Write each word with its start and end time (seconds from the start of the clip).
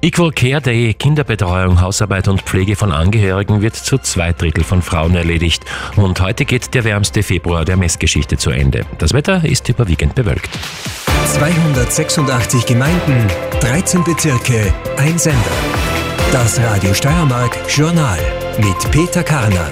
Equal 0.00 0.30
Care 0.30 0.60
Day, 0.60 0.94
Kinderbetreuung, 0.94 1.80
Hausarbeit 1.80 2.28
und 2.28 2.42
Pflege 2.42 2.76
von 2.76 2.92
Angehörigen 2.92 3.62
wird 3.62 3.74
zu 3.74 3.98
zwei 3.98 4.32
Drittel 4.32 4.62
von 4.62 4.80
Frauen 4.80 5.16
erledigt. 5.16 5.64
Und 5.96 6.20
heute 6.20 6.44
geht 6.44 6.72
der 6.72 6.84
wärmste 6.84 7.24
Februar 7.24 7.64
der 7.64 7.76
Messgeschichte 7.76 8.36
zu 8.36 8.50
Ende. 8.50 8.86
Das 8.98 9.12
Wetter 9.12 9.44
ist 9.44 9.68
überwiegend 9.68 10.14
bewölkt. 10.14 10.56
286 11.34 12.64
Gemeinden, 12.64 13.26
13 13.60 14.04
Bezirke, 14.04 14.72
ein 14.98 15.18
Sender. 15.18 15.40
Das 16.30 16.60
Radio 16.60 16.94
Steiermark 16.94 17.58
Journal 17.68 18.18
mit 18.58 18.90
Peter 18.92 19.24
Karner. 19.24 19.68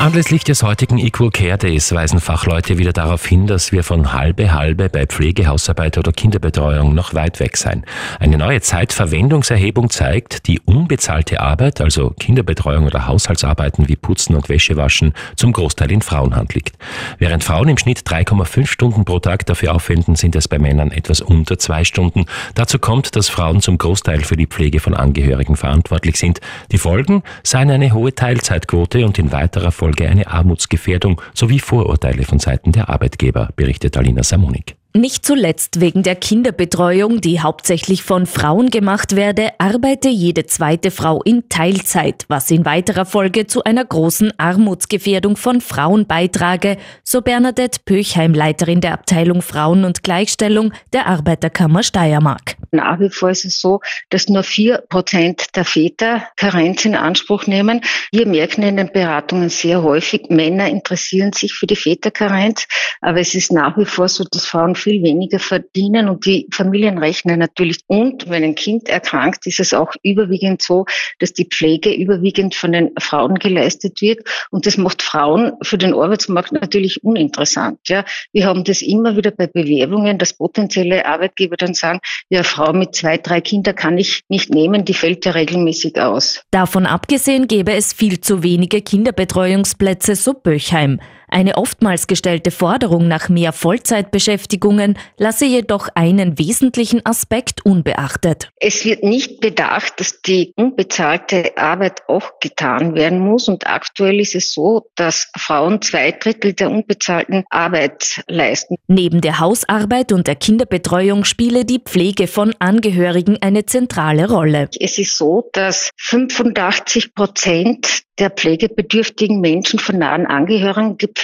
Anlässlich 0.00 0.44
des 0.44 0.62
heutigen 0.62 0.96
Equal 0.96 1.30
Care 1.30 1.58
Days 1.58 1.92
weisen 1.92 2.20
Fachleute 2.20 2.78
wieder 2.78 2.94
darauf 2.94 3.26
hin, 3.26 3.46
dass 3.46 3.70
wir 3.70 3.84
von 3.84 4.14
halbe 4.14 4.54
halbe 4.54 4.88
bei 4.88 5.04
Pflege, 5.04 5.46
Hausarbeit 5.46 5.98
oder 5.98 6.10
Kinderbetreuung 6.10 6.94
noch 6.94 7.12
weit 7.12 7.38
weg 7.38 7.58
sein. 7.58 7.84
Eine 8.18 8.38
neue 8.38 8.62
Zeitverwendungserhebung 8.62 9.90
zeigt, 9.90 10.46
die 10.46 10.58
unbezahlte 10.60 11.40
Arbeit, 11.40 11.82
also 11.82 12.14
Kinderbetreuung 12.18 12.86
oder 12.86 13.08
Haushaltsarbeiten 13.08 13.90
wie 13.90 13.96
Putzen 13.96 14.34
und 14.36 14.48
Wäschewaschen, 14.48 15.12
zum 15.36 15.52
Großteil 15.52 15.92
in 15.92 16.00
Frauenhand 16.00 16.54
liegt. 16.54 16.78
Während 17.18 17.44
Frauen 17.44 17.68
im 17.68 17.76
Schnitt 17.76 17.98
3,5 17.98 18.68
Stunden 18.68 19.04
pro 19.04 19.18
Tag 19.18 19.44
dafür 19.44 19.74
aufwenden, 19.74 20.16
sind 20.16 20.34
es 20.34 20.48
bei 20.48 20.58
Männern 20.58 20.92
etwas 20.92 21.20
unter 21.20 21.58
zwei 21.58 21.84
Stunden. 21.84 22.24
Dazu 22.54 22.78
kommt, 22.78 23.16
dass 23.16 23.28
Frauen 23.28 23.60
zum 23.60 23.76
Großteil 23.76 24.20
für 24.20 24.38
die 24.38 24.46
Pflege 24.46 24.80
von 24.80 24.94
Angehörigen 24.94 25.56
verantwortlich 25.56 26.16
sind. 26.16 26.40
Die 26.72 26.78
Folgen 26.78 27.22
seien 27.42 27.70
eine 27.70 27.92
hohe 27.92 28.14
Teilzeitquote 28.14 29.04
und 29.04 29.18
in 29.18 29.30
weiterer 29.30 29.72
Folge 29.72 29.89
Folge 29.90 30.08
eine 30.08 30.28
Armutsgefährdung 30.28 31.20
sowie 31.34 31.58
Vorurteile 31.58 32.22
von 32.22 32.38
Seiten 32.38 32.70
der 32.70 32.88
Arbeitgeber, 32.88 33.48
berichtet 33.56 33.96
Alina 33.96 34.22
Samonik. 34.22 34.76
Nicht 34.94 35.26
zuletzt 35.26 35.80
wegen 35.80 36.04
der 36.04 36.14
Kinderbetreuung, 36.14 37.20
die 37.20 37.40
hauptsächlich 37.40 38.04
von 38.04 38.26
Frauen 38.26 38.70
gemacht 38.70 39.16
werde, 39.16 39.50
arbeite 39.58 40.08
jede 40.08 40.46
zweite 40.46 40.92
Frau 40.92 41.22
in 41.22 41.48
Teilzeit, 41.48 42.24
was 42.28 42.52
in 42.52 42.64
weiterer 42.64 43.04
Folge 43.04 43.48
zu 43.48 43.64
einer 43.64 43.84
großen 43.84 44.32
Armutsgefährdung 44.38 45.36
von 45.36 45.60
Frauen 45.60 46.06
beitrage, 46.06 46.76
so 47.02 47.20
Bernadette 47.20 47.80
Pöchheim, 47.84 48.32
Leiterin 48.32 48.80
der 48.80 48.92
Abteilung 48.92 49.42
Frauen 49.42 49.84
und 49.84 50.04
Gleichstellung 50.04 50.72
der 50.92 51.06
Arbeiterkammer 51.06 51.82
Steiermark. 51.82 52.59
Nach 52.72 53.00
wie 53.00 53.10
vor 53.10 53.30
ist 53.30 53.44
es 53.44 53.60
so, 53.60 53.80
dass 54.08 54.28
nur 54.28 54.42
vier 54.42 54.84
Prozent 54.88 55.56
der 55.56 55.64
Väter 55.64 56.28
Karenz 56.36 56.84
in 56.84 56.94
Anspruch 56.94 57.46
nehmen. 57.46 57.82
Wir 58.12 58.26
merken 58.26 58.62
in 58.62 58.76
den 58.76 58.92
Beratungen 58.92 59.48
sehr 59.48 59.82
häufig, 59.82 60.28
Männer 60.28 60.68
interessieren 60.68 61.32
sich 61.32 61.52
für 61.54 61.66
die 61.66 61.76
Väterkarenz, 61.76 62.66
aber 63.00 63.20
es 63.20 63.34
ist 63.34 63.52
nach 63.52 63.76
wie 63.76 63.84
vor 63.84 64.08
so, 64.08 64.24
dass 64.30 64.46
Frauen 64.46 64.74
viel 64.74 65.02
weniger 65.02 65.38
verdienen 65.38 66.08
und 66.08 66.26
die 66.26 66.46
Familien 66.52 66.98
rechnen 66.98 67.38
natürlich. 67.38 67.78
Und 67.86 68.28
wenn 68.28 68.44
ein 68.44 68.54
Kind 68.54 68.88
erkrankt, 68.88 69.46
ist 69.46 69.60
es 69.60 69.74
auch 69.74 69.94
überwiegend 70.02 70.62
so, 70.62 70.86
dass 71.18 71.32
die 71.32 71.46
Pflege 71.46 71.92
überwiegend 71.92 72.54
von 72.54 72.72
den 72.72 72.90
Frauen 72.98 73.36
geleistet 73.36 74.00
wird. 74.00 74.20
Und 74.50 74.66
das 74.66 74.76
macht 74.76 75.02
Frauen 75.02 75.52
für 75.62 75.78
den 75.78 75.94
Arbeitsmarkt 75.94 76.52
natürlich 76.52 77.02
uninteressant. 77.02 77.80
Ja, 77.88 78.04
wir 78.32 78.46
haben 78.46 78.64
das 78.64 78.82
immer 78.82 79.16
wieder 79.16 79.30
bei 79.30 79.46
Bewerbungen, 79.46 80.18
dass 80.18 80.34
potenzielle 80.34 81.06
Arbeitgeber 81.06 81.56
dann 81.56 81.74
sagen, 81.74 82.00
ja, 82.28 82.42
Frau 82.60 82.74
mit 82.74 82.94
zwei, 82.94 83.16
drei 83.16 83.40
Kindern 83.40 83.74
kann 83.74 83.96
ich 83.96 84.22
nicht 84.28 84.50
nehmen, 84.50 84.84
die 84.84 84.92
fällt 84.92 85.24
ja 85.24 85.32
regelmäßig 85.32 85.98
aus. 85.98 86.42
Davon 86.50 86.84
abgesehen 86.84 87.46
gäbe 87.48 87.72
es 87.72 87.94
viel 87.94 88.20
zu 88.20 88.42
wenige 88.42 88.82
Kinderbetreuungsplätze, 88.82 90.14
so 90.14 90.34
Böchheim. 90.34 91.00
Eine 91.32 91.56
oftmals 91.56 92.08
gestellte 92.08 92.50
Forderung 92.50 93.06
nach 93.06 93.28
mehr 93.28 93.52
Vollzeitbeschäftigungen 93.52 94.98
lasse 95.16 95.44
jedoch 95.44 95.88
einen 95.94 96.40
wesentlichen 96.40 97.06
Aspekt 97.06 97.64
unbeachtet. 97.64 98.50
Es 98.56 98.84
wird 98.84 99.04
nicht 99.04 99.40
bedacht, 99.40 100.00
dass 100.00 100.22
die 100.22 100.52
unbezahlte 100.56 101.56
Arbeit 101.56 102.02
auch 102.08 102.40
getan 102.40 102.96
werden 102.96 103.20
muss. 103.20 103.46
Und 103.46 103.68
aktuell 103.68 104.18
ist 104.18 104.34
es 104.34 104.52
so, 104.52 104.88
dass 104.96 105.30
Frauen 105.38 105.80
zwei 105.82 106.10
Drittel 106.10 106.52
der 106.52 106.68
unbezahlten 106.68 107.44
Arbeit 107.48 108.24
leisten. 108.26 108.74
Neben 108.88 109.20
der 109.20 109.38
Hausarbeit 109.38 110.10
und 110.10 110.26
der 110.26 110.34
Kinderbetreuung 110.34 111.24
spiele 111.24 111.64
die 111.64 111.78
Pflege 111.78 112.26
von 112.26 112.54
Angehörigen 112.58 113.38
eine 113.40 113.66
zentrale 113.66 114.28
Rolle. 114.28 114.68
Es 114.80 114.98
ist 114.98 115.16
so, 115.16 115.48
dass 115.52 115.90
85 115.96 117.14
Prozent 117.14 118.02
der 118.18 118.30
pflegebedürftigen 118.30 119.40
Menschen 119.40 119.78
von 119.78 119.98
nahen 119.98 120.26
Angehörigen 120.26 120.98
gepflegt 120.98 121.19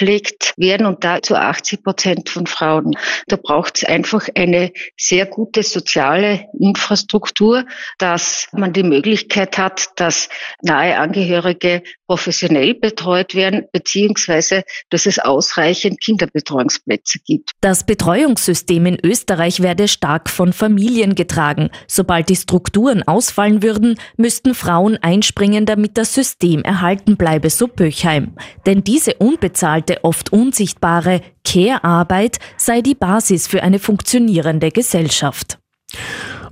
werden 0.56 0.86
und 0.86 1.04
da 1.04 1.22
zu 1.22 1.36
80 1.36 1.82
Prozent 1.82 2.28
von 2.30 2.46
Frauen. 2.46 2.92
Da 3.28 3.36
braucht 3.36 3.76
es 3.76 3.84
einfach 3.84 4.28
eine 4.34 4.72
sehr 4.96 5.26
gute 5.26 5.62
soziale 5.62 6.46
Infrastruktur, 6.58 7.64
dass 7.98 8.48
man 8.52 8.72
die 8.72 8.82
Möglichkeit 8.82 9.58
hat, 9.58 9.88
dass 9.96 10.28
nahe 10.62 10.98
Angehörige 10.98 11.82
professionell 12.06 12.74
betreut 12.74 13.34
werden, 13.34 13.64
beziehungsweise 13.72 14.62
dass 14.90 15.06
es 15.06 15.18
ausreichend 15.18 16.00
Kinderbetreuungsplätze 16.00 17.18
gibt. 17.24 17.50
Das 17.60 17.84
Betreuungssystem 17.84 18.86
in 18.86 18.98
Österreich 19.02 19.60
werde 19.60 19.88
stark 19.88 20.30
von 20.30 20.52
Familien 20.52 21.14
getragen. 21.14 21.70
Sobald 21.86 22.28
die 22.28 22.36
Strukturen 22.36 23.02
ausfallen 23.02 23.62
würden, 23.62 23.98
müssten 24.16 24.54
Frauen 24.54 24.96
einspringen, 24.96 25.66
damit 25.66 25.98
das 25.98 26.14
System 26.14 26.62
erhalten 26.62 27.16
bleibe, 27.16 27.50
so 27.50 27.68
Böchheim. 27.68 28.36
Denn 28.66 28.84
diese 28.84 29.14
unbezahlte, 29.14 30.04
oft 30.04 30.32
unsichtbare 30.32 31.20
Care-Arbeit 31.44 32.38
sei 32.56 32.80
die 32.80 32.94
Basis 32.94 33.46
für 33.46 33.62
eine 33.62 33.78
funktionierende 33.78 34.70
Gesellschaft. 34.70 35.58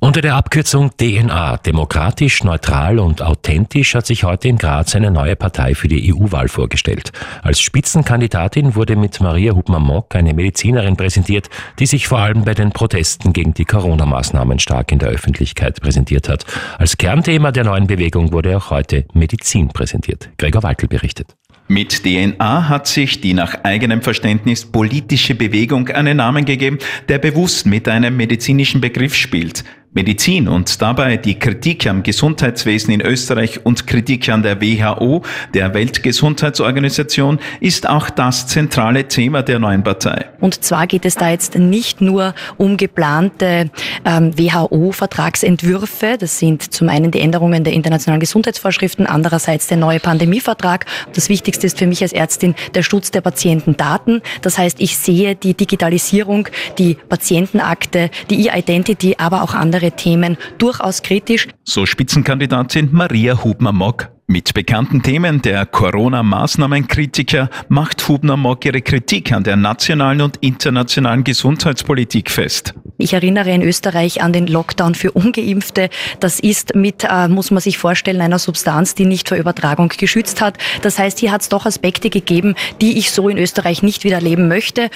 Unter 0.05 0.21
der 0.21 0.35
Abkürzung 0.35 0.91
DNA, 0.99 1.57
demokratisch, 1.57 2.45
neutral 2.45 2.99
und 2.99 3.23
authentisch, 3.23 3.95
hat 3.95 4.05
sich 4.05 4.23
heute 4.23 4.49
in 4.49 4.59
Graz 4.59 4.95
eine 4.95 5.11
neue 5.11 5.35
Partei 5.35 5.75
für 5.75 5.89
die 5.89 6.13
EU-Wahl 6.13 6.49
vorgestellt. 6.49 7.11
Als 7.41 7.59
Spitzenkandidatin 7.63 8.75
wurde 8.75 8.97
mit 8.97 9.19
Maria 9.23 9.55
Hubner-Mock 9.55 10.15
eine 10.15 10.35
Medizinerin 10.35 10.97
präsentiert, 10.97 11.49
die 11.79 11.87
sich 11.87 12.07
vor 12.07 12.19
allem 12.19 12.45
bei 12.45 12.53
den 12.53 12.71
Protesten 12.71 13.33
gegen 13.33 13.55
die 13.55 13.65
Corona-Maßnahmen 13.65 14.59
stark 14.59 14.93
in 14.93 14.99
der 14.99 15.09
Öffentlichkeit 15.09 15.81
präsentiert 15.81 16.29
hat. 16.29 16.45
Als 16.77 16.99
Kernthema 16.99 17.51
der 17.51 17.65
neuen 17.65 17.87
Bewegung 17.87 18.31
wurde 18.31 18.59
auch 18.59 18.69
heute 18.69 19.07
Medizin 19.15 19.69
präsentiert. 19.69 20.29
Gregor 20.37 20.65
Walkel 20.65 20.87
berichtet. 20.87 21.35
Mit 21.67 22.03
DNA 22.05 22.69
hat 22.69 22.87
sich 22.87 23.23
die 23.23 23.33
nach 23.33 23.65
eigenem 23.65 24.03
Verständnis 24.03 24.67
politische 24.67 25.35
Bewegung 25.35 25.89
einen 25.89 26.19
Namen 26.19 26.45
gegeben, 26.45 26.79
der 27.09 27.17
bewusst 27.17 27.65
mit 27.65 27.89
einem 27.89 28.19
medizinischen 28.19 28.83
Begriff 28.83 29.15
spielt. 29.15 29.65
Medizin 29.95 30.49
und 30.49 30.83
dabei 30.83 31.17
die 31.17 31.39
Kritik 31.39 31.87
am 31.87 32.03
Gesundheitswesen 32.03 32.93
in 32.93 33.01
Österreich 33.01 33.65
und 33.65 33.87
Kritik 33.87 34.29
an 34.29 34.43
der 34.43 34.61
WHO, 34.61 35.23
der 35.55 35.73
Weltgesundheitsorganisation, 35.73 37.39
ist 37.61 37.89
auch 37.89 38.11
das 38.11 38.49
zentrale 38.49 39.07
Thema 39.07 39.43
der 39.43 39.61
neuen 39.61 39.85
Partei. 39.85 40.27
Und 40.41 40.65
zwar 40.65 40.89
geht 40.89 41.05
es 41.05 41.15
da 41.15 41.31
jetzt 41.31 41.57
nicht 41.57 42.01
nur 42.01 42.35
um 42.57 42.77
geplante 42.77 43.71
ähm, 44.05 44.37
WHO-Vertragsentwürfe. 44.37 46.17
Das 46.19 46.41
sind 46.41 46.75
zum 46.75 46.89
einen 46.89 47.13
die 47.13 47.21
Änderungen 47.21 47.63
der 47.63 47.73
internationalen 47.73 48.21
Gesundheitsvorschriften, 48.21 49.07
andererseits 49.07 49.69
der 49.69 49.77
neue 49.77 50.01
Pandemievertrag. 50.01 50.87
Das 51.15 51.29
Wichtigste 51.29 51.69
ist 51.69 51.79
für 51.79 51.87
mich 51.87 52.03
als 52.03 52.13
Ärztin 52.13 52.57
der 52.75 52.83
Schutz 52.83 53.13
der 53.13 53.21
Patientendaten. 53.21 54.23
Das 54.43 54.59
heißt, 54.59 54.81
ich 54.81 54.97
sehe 54.97 55.37
die 55.37 55.55
Digitalisierung, 55.55 56.49
die 56.79 56.95
Patientenakte, 56.95 58.11
die 58.29 58.49
E-Identity, 58.49 59.15
aber 59.19 59.43
auch 59.43 59.55
andere 59.55 59.84
andere 59.85 59.91
Themen 59.93 60.37
durchaus 60.59 61.03
kritisch. 61.03 61.49
So 61.65 61.87
Spitzenkandidatin 61.87 62.89
Maria 62.93 63.43
Hubner-Mock. 63.43 64.11
Mit 64.27 64.55
bekannten 64.55 65.03
Themen 65.03 65.43
der 65.43 65.67
Corona-Maßnahmenkritiker 65.67 67.51
macht 67.69 68.09
Hubner-Mock 68.09 68.65
ihre 68.65 68.81
Kritik 68.81 69.33
an 69.33 69.45
der 69.45 69.57
nationalen 69.57 70.23
und 70.23 70.39
internationalen 70.39 71.25
Gesundheitspolitik 71.25 72.31
fest. 72.31 72.75
Ich 72.97 73.13
erinnere 73.13 73.51
in 73.51 73.63
Österreich 73.63 74.23
an 74.23 74.33
den 74.33 74.47
Lockdown 74.47 74.95
für 74.95 75.11
Ungeimpfte. 75.11 75.89
Das 76.21 76.39
ist 76.39 76.77
mit, 76.77 77.03
äh, 77.03 77.27
muss 77.27 77.51
man 77.51 77.61
sich 77.61 77.77
vorstellen, 77.77 78.21
einer 78.21 78.39
Substanz, 78.39 78.95
die 78.95 79.05
nicht 79.05 79.29
vor 79.29 79.37
Übertragung 79.37 79.89
geschützt 79.89 80.41
hat. 80.41 80.59
Das 80.83 80.99
heißt, 80.99 81.19
hier 81.19 81.33
hat 81.33 81.43
es 81.43 81.49
doch 81.49 81.67
Aspekte 81.67 82.09
gegeben, 82.09 82.55
die 82.81 82.97
ich 82.99 83.11
so 83.11 83.29
in 83.29 83.37
Österreich 83.37 83.83
nicht 83.83 84.05
wieder 84.05 84.17
erleben 84.17 84.47
möchte. 84.47 84.91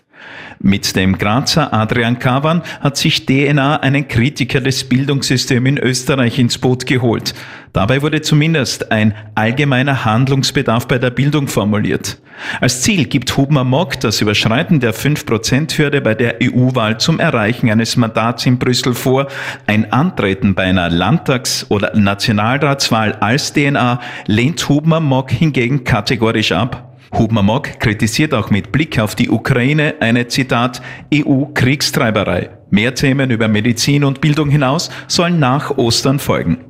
Mit 0.61 0.95
dem 0.97 1.19
Grazer 1.19 1.73
Adrian 1.73 2.19
Kavan 2.19 2.63
hat 2.81 2.97
sich 2.97 3.27
DNA 3.27 3.77
einen 3.81 4.07
Kritiker 4.07 4.61
des 4.61 4.89
Bildungssystems 4.89 5.69
in 5.69 5.79
Österreich 5.79 6.39
ins 6.39 6.59
Boot 6.59 6.87
geholt. 6.87 7.35
Dabei 7.73 8.03
wurde 8.03 8.23
zumindest 8.23 8.91
ein 8.91 9.15
allgemeiner 9.35 10.05
Handlungsbedarf 10.05 10.89
bei 10.89 10.99
der 10.99 11.11
Bildung 11.11 11.49
formuliert. 11.49 12.19
Als 12.61 12.83
Ziel 12.83 13.05
gibt 13.05 13.37
Hubner 13.37 13.65
Mock 13.65 14.01
das 14.01 14.21
Überschreiten 14.21 14.81
der 14.81 14.95
5%-Hürde 14.95 16.01
bei 16.01 16.15
der 16.15 16.37
EU-Wahl 16.43 16.99
zum 16.99 17.21
Erreichen 17.21 17.71
eines 17.71 17.88
Mandats 17.97 18.47
in 18.47 18.59
Brüssel 18.59 18.95
vor. 18.95 19.29
Ein 19.67 19.93
Antreten 19.93 20.55
bei 20.55 20.65
einer 20.65 20.91
Landtags- 20.91 21.67
oder 21.69 21.97
Nationalratswahl 21.97 23.13
als 23.15 23.53
DNA 23.53 24.01
lehnt 24.27 24.69
Hubner 24.69 25.01
Mock 25.01 25.31
hingegen 25.31 25.85
kategorisch 25.85 26.53
ab. 26.53 26.85
Hubmer-Mock 27.13 27.81
kritisiert 27.81 28.35
auch 28.35 28.51
mit 28.51 28.71
Blick 28.71 28.99
auf 28.99 29.15
die 29.15 29.31
Ukraine 29.31 29.95
eine 30.01 30.29
Zitat 30.29 30.83
EU-Kriegstreiberei. 31.13 32.51
Mehr 32.71 32.95
Themen 32.95 33.31
über 33.31 33.49
Medizin 33.49 34.05
und 34.05 34.21
Bildung 34.21 34.51
hinaus 34.51 34.91
sollen 35.07 35.39
nach 35.39 35.79
Ostern 35.79 36.19
folgen. 36.19 36.68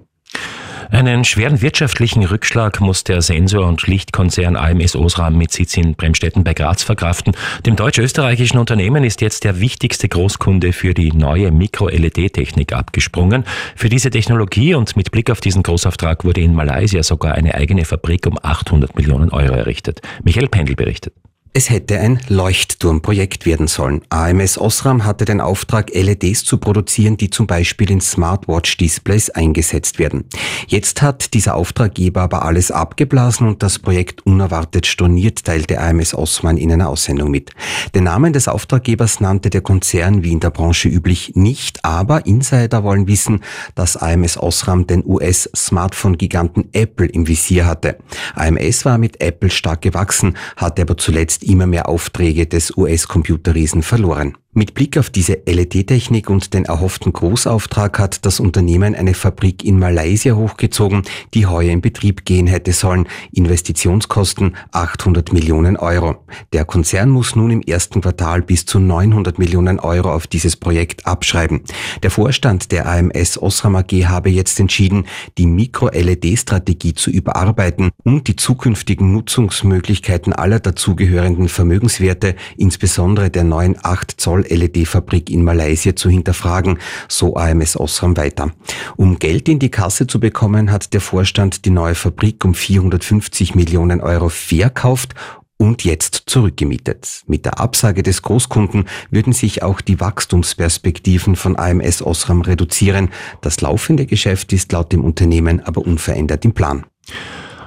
Einen 0.91 1.25
schweren 1.25 1.61
wirtschaftlichen 1.61 2.25
Rückschlag 2.25 2.81
muss 2.81 3.05
der 3.05 3.21
Sensor- 3.21 3.67
und 3.67 3.87
Lichtkonzern 3.87 4.57
AMS 4.57 4.97
Osram 4.97 5.37
mit 5.37 5.53
Sitz 5.53 5.77
in 5.77 5.95
Bremstetten 5.95 6.45
bei 6.45 6.55
Graz 6.55 6.83
verkraften. 6.83 7.35
Dem 7.67 7.77
deutsch-österreichischen 7.77 8.59
Unternehmen 8.59 9.05
ist 9.05 9.21
jetzt 9.21 9.45
der 9.45 9.61
wichtigste 9.61 10.09
Großkunde 10.09 10.73
für 10.73 10.95
die 10.95 11.13
neue 11.13 11.51
Mikro-LED-Technik 11.51 12.73
abgesprungen. 12.73 13.45
Für 13.77 13.91
diese 13.91 14.09
Technologie 14.09 14.75
und 14.75 14.97
mit 14.97 15.11
Blick 15.11 15.31
auf 15.31 15.43
diesen 15.43 15.63
Großauftrag 15.63 16.25
wurde 16.25 16.41
in 16.41 16.55
Malaysia 16.55 17.03
sogar 17.03 17.35
eine 17.35 17.55
eigene 17.55 17.85
Fabrik 17.85 18.27
um 18.27 18.39
800 18.43 18.97
Millionen 18.97 19.29
Euro 19.29 19.55
errichtet. 19.55 20.01
Michael 20.25 20.49
Pendel 20.49 20.75
berichtet. 20.75 21.13
Es 21.55 21.71
hätte 21.71 21.99
ein 21.99 22.21
Leuchtturmprojekt 22.29 23.47
werden 23.47 23.69
sollen. 23.69 24.03
AMS 24.11 24.59
Osram 24.59 25.05
hatte 25.05 25.25
den 25.25 25.41
Auftrag, 25.41 25.91
LEDs 25.93 26.45
zu 26.45 26.59
produzieren, 26.59 27.17
die 27.17 27.31
zum 27.31 27.47
Beispiel 27.47 27.91
in 27.91 28.01
Smartwatch-Displays 28.01 29.31
eingesetzt 29.31 29.99
werden. 29.99 30.25
Jetzt 30.67 31.01
hat 31.03 31.33
dieser 31.35 31.55
Auftraggeber 31.55 32.21
aber 32.21 32.45
alles 32.45 32.71
abgeblasen 32.71 33.49
und 33.49 33.63
das 33.63 33.79
Projekt 33.79 34.27
unerwartet 34.27 34.87
storniert, 34.87 35.45
teilte 35.45 35.81
AMS 35.81 36.15
Osram 36.15 36.59
in 36.59 36.71
einer 36.71 36.91
Aussendung 36.91 37.31
mit. 37.31 37.51
Den 37.95 38.05
Namen 38.05 38.33
des 38.33 38.47
Auftraggebers 38.47 39.21
nannte 39.21 39.51
der 39.51 39.63
Konzern 39.63 40.23
wie 40.23 40.33
in 40.33 40.41
der 40.41 40.51
Branche 40.51 40.89
üblich 40.89 41.33
nicht, 41.35 41.85
aber 41.85 42.27
Insider 42.27 42.85
wollen 42.85 43.09
wissen, 43.09 43.43
dass 43.75 43.97
AMS 43.97 44.37
Osram 44.37 44.87
den 44.87 45.03
US-Smartphone-Giganten 45.05 46.69
Apple 46.73 47.07
im 47.07 47.27
Visier 47.27 47.67
hatte. 47.67 47.97
AMS 48.35 48.85
war 48.85 48.99
mit 48.99 49.21
Apple 49.21 49.51
stark 49.51 49.81
gewachsen, 49.81 50.37
hatte 50.57 50.83
aber 50.83 50.97
zuletzt 50.97 51.38
jetzt 51.39 51.51
immer 51.51 51.67
mehr 51.67 51.89
Aufträge 51.89 52.47
des 52.47 52.77
US-Computerriesen 52.77 53.83
verloren. 53.83 54.37
Mit 54.59 54.75
Blick 54.75 54.99
auf 54.99 55.09
diese 55.09 55.39
LED-Technik 55.47 56.29
und 56.29 56.53
den 56.53 56.65
erhofften 56.65 57.13
Großauftrag 57.13 57.97
hat 58.01 58.27
das 58.27 58.41
Unternehmen 58.41 58.97
eine 58.97 59.15
Fabrik 59.15 59.65
in 59.65 59.79
Malaysia 59.79 60.35
hochgezogen, 60.35 61.03
die 61.33 61.47
heuer 61.47 61.71
in 61.71 61.81
Betrieb 61.81 62.25
gehen 62.25 62.49
hätte 62.49 62.73
sollen. 62.73 63.07
Investitionskosten 63.31 64.57
800 64.73 65.33
Millionen 65.33 65.77
Euro. 65.77 66.25
Der 66.53 66.65
Konzern 66.65 67.09
muss 67.11 67.37
nun 67.37 67.53
im 67.53 67.63
ersten 67.63 68.01
Quartal 68.01 68.43
bis 68.43 68.67
zu 68.67 68.81
900 68.81 69.39
Millionen 69.39 69.79
Euro 69.79 70.13
auf 70.13 70.27
dieses 70.27 70.57
Projekt 70.57 71.07
abschreiben. 71.07 71.61
Der 72.03 72.11
Vorstand 72.11 72.73
der 72.73 72.89
AMS 72.89 73.41
Osram 73.41 73.77
AG 73.77 73.93
habe 74.07 74.29
jetzt 74.29 74.59
entschieden, 74.59 75.07
die 75.39 75.47
Mikro-LED-Strategie 75.47 76.95
zu 76.95 77.13
überarbeiten 77.13 77.93
und 78.03 78.27
die 78.27 78.35
zukünftigen 78.35 79.13
Nutzungsmöglichkeiten 79.13 80.33
aller 80.33 80.59
dazugehörenden 80.59 81.49
Vermögenswerte, 81.49 82.35
insbesondere 82.57 83.31
der 83.31 83.45
neuen 83.45 83.77
8 83.81 84.21
Zoll 84.21 84.48
Voll-LED-Fabrik 84.49 85.31
in 85.31 85.45
Malaysia 85.45 85.95
zu 85.95 86.09
hinterfragen, 86.09 86.79
so 87.09 87.37
AMS 87.37 87.79
Osram 87.79 88.17
weiter. 88.17 88.51
Um 88.97 89.19
Geld 89.19 89.49
in 89.49 89.59
die 89.59 89.71
Kasse 89.71 90.07
zu 90.07 90.21
bekommen, 90.21 90.71
hat 90.73 90.93
der 90.95 91.01
Vorstand 91.01 91.65
die 91.65 91.71
neue 91.71 91.95
Fabrik 91.95 92.45
um 92.45 92.55
450 92.55 93.55
Millionen 93.55 94.01
Euro 94.01 94.29
verkauft 94.29 95.15
und 95.57 95.85
jetzt 95.85 96.23
zurückgemietet. 96.27 97.23
Mit 97.27 97.45
der 97.45 97.59
Absage 97.59 98.03
des 98.03 98.23
Großkunden 98.23 98.85
würden 99.11 99.33
sich 99.33 99.63
auch 99.63 99.81
die 99.81 100.01
Wachstumsperspektiven 100.01 101.35
von 101.37 101.59
AMS 101.59 102.03
Osram 102.03 102.43
reduzieren. 102.43 103.11
Das 103.41 103.61
laufende 103.61 104.07
Geschäft 104.07 104.53
ist 104.53 104.73
laut 104.73 104.93
dem 104.93 105.05
Unternehmen 105.05 105.61
aber 105.61 105.83
unverändert 105.83 106.45
im 106.45 106.53
Plan. 106.53 106.87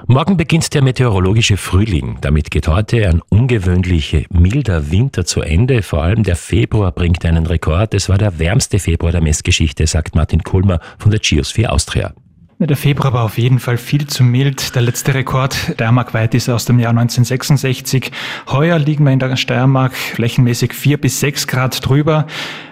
Morgen 0.08 0.36
beginnt 0.36 0.74
der 0.74 0.82
meteorologische 0.82 1.58
Frühling. 1.58 2.18
Damit 2.22 2.50
geht 2.50 2.68
heute 2.68 3.08
ein 3.08 3.22
ungewöhnlich 3.30 4.26
milder 4.30 4.92
Winter 4.92 5.26
zu 5.26 5.42
Ende. 5.42 5.84
Vor 5.84 6.02
allem 6.02 6.24
der 6.24 6.36
Februar 6.36 6.92
bringt 6.92 7.24
einen 7.24 7.46
Rekord. 7.46 7.94
Es 7.94 8.10
war 8.10 8.18
der 8.18 8.40
wärmste 8.40 8.80
Februar 8.80 9.12
der 9.12 9.22
Messgeschichte, 9.22 9.86
sagt 9.86 10.16
Martin 10.16 10.44
Kulmer 10.44 10.80
von 10.98 11.12
der 11.12 11.20
Geosphere 11.20 11.72
Austria. 11.72 12.14
Der 12.64 12.78
Februar 12.78 13.12
war 13.12 13.24
auf 13.24 13.40
jeden 13.40 13.58
Fall 13.58 13.78
viel 13.78 14.06
zu 14.06 14.24
mild. 14.24 14.76
Der 14.76 14.84
letzte 14.84 15.16
Rekord 15.16 15.80
der 15.80 15.92
Steiermark-weit 15.92 16.36
ist 16.36 16.48
aus 16.48 16.66
dem 16.66 16.78
Jahr 16.78 16.92
1966. 16.92 18.12
Heuer 18.52 18.78
liegen 18.78 19.04
wir 19.04 19.12
in 19.12 19.18
der 19.18 19.36
Steiermark 19.36 19.96
flächenmäßig 19.96 20.74
vier 20.74 21.02
bis 21.02 21.20
sechs 21.20 21.48
Grad 21.48 21.84
drüber. 21.84 22.28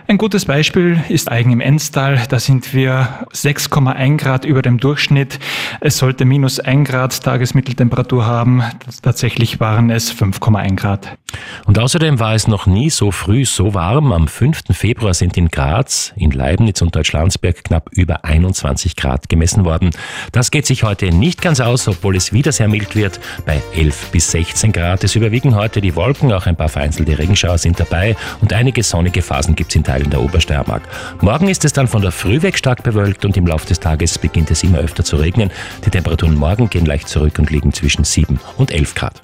Ein 0.07 0.19
gutes 0.19 0.45
Beispiel 0.45 1.03
ist 1.09 1.31
Eigen 1.31 1.51
im 1.51 1.59
Enstal. 1.59 2.21
Da 2.29 2.39
sind 2.39 2.73
wir 2.73 3.25
6,1 3.33 4.17
Grad 4.17 4.45
über 4.45 4.61
dem 4.61 4.79
Durchschnitt. 4.79 5.39
Es 5.81 5.97
sollte 5.97 6.23
minus 6.23 6.59
1 6.59 6.87
Grad 6.87 7.23
Tagesmitteltemperatur 7.23 8.27
haben. 8.27 8.63
Tatsächlich 9.01 9.59
waren 9.59 9.89
es 9.89 10.13
5,1 10.13 10.75
Grad. 10.75 11.17
Und 11.65 11.79
außerdem 11.79 12.19
war 12.19 12.35
es 12.35 12.47
noch 12.47 12.65
nie 12.65 12.89
so 12.89 13.11
früh 13.11 13.45
so 13.45 13.73
warm. 13.73 14.11
Am 14.11 14.27
5. 14.27 14.61
Februar 14.71 15.13
sind 15.13 15.37
in 15.37 15.49
Graz, 15.49 16.13
in 16.15 16.31
Leibniz 16.31 16.81
und 16.81 16.95
Deutschlandsberg 16.95 17.63
knapp 17.63 17.89
über 17.91 18.25
21 18.25 18.95
Grad 18.95 19.29
gemessen 19.29 19.65
worden. 19.65 19.91
Das 20.31 20.51
geht 20.51 20.65
sich 20.65 20.83
heute 20.83 21.07
nicht 21.07 21.41
ganz 21.41 21.59
aus, 21.59 21.87
obwohl 21.87 22.15
es 22.15 22.33
wieder 22.33 22.51
sehr 22.51 22.67
mild 22.67 22.95
wird, 22.95 23.19
bei 23.45 23.61
11 23.75 24.11
bis 24.11 24.31
16 24.31 24.71
Grad. 24.71 25.03
Es 25.03 25.15
überwiegen 25.15 25.55
heute 25.55 25.81
die 25.81 25.95
Wolken, 25.95 26.31
auch 26.31 26.45
ein 26.45 26.55
paar 26.55 26.69
vereinzelte 26.69 27.17
Regenschauer 27.17 27.57
sind 27.57 27.79
dabei 27.79 28.15
und 28.41 28.53
einige 28.53 28.83
sonnige 28.83 29.21
Phasen 29.21 29.55
gibt 29.55 29.71
es 29.71 29.75
in 29.75 29.83
Teilen 29.83 30.09
der 30.09 30.21
Obersteiermark. 30.21 30.83
Morgen 31.21 31.49
ist 31.49 31.65
es 31.65 31.73
dann 31.73 31.87
von 31.87 32.01
der 32.01 32.11
Früh 32.11 32.41
weg 32.41 32.57
stark 32.57 32.83
bewölkt 32.83 33.25
und 33.25 33.37
im 33.37 33.47
Laufe 33.47 33.67
des 33.67 33.79
Tages 33.79 34.17
beginnt 34.17 34.51
es 34.51 34.63
immer 34.63 34.79
öfter 34.79 35.03
zu 35.03 35.17
regnen. 35.17 35.51
Die 35.85 35.89
Temperaturen 35.89 36.35
morgen 36.35 36.69
gehen 36.69 36.85
leicht 36.85 37.07
zurück 37.07 37.39
und 37.39 37.49
liegen 37.49 37.73
zwischen 37.73 38.03
7 38.03 38.39
und 38.57 38.71
11 38.71 38.95
Grad. 38.95 39.13